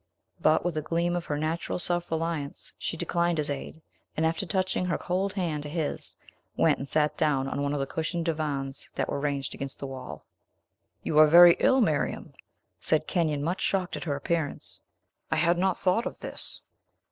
But, 0.41 0.65
with 0.65 0.75
a 0.77 0.81
gleam 0.81 1.15
of 1.15 1.25
her 1.27 1.37
natural 1.37 1.77
self 1.77 2.09
reliance, 2.09 2.73
she 2.79 2.97
declined 2.97 3.37
his 3.37 3.51
aid, 3.51 3.83
and, 4.17 4.25
after 4.25 4.47
touching 4.47 4.85
her 4.85 4.97
cold 4.97 5.33
hand 5.33 5.61
to 5.61 5.69
his, 5.69 6.15
went 6.57 6.79
and 6.79 6.87
sat 6.87 7.15
down 7.17 7.47
on 7.47 7.61
one 7.61 7.71
of 7.71 7.79
the 7.79 7.85
cushioned 7.85 8.25
divans 8.25 8.89
that 8.95 9.07
were 9.09 9.19
ranged 9.19 9.53
against 9.53 9.77
the 9.77 9.85
wall. 9.85 10.25
"You 11.03 11.19
are 11.19 11.27
very 11.27 11.55
ill, 11.59 11.81
Miriam!" 11.81 12.33
said 12.79 13.05
Kenyon, 13.05 13.43
much 13.43 13.61
shocked 13.61 13.95
at 13.95 14.05
her 14.05 14.15
appearance. 14.15 14.81
"I 15.29 15.35
had 15.35 15.59
not 15.59 15.77
thought 15.77 16.07
of 16.07 16.19
this." 16.19 16.61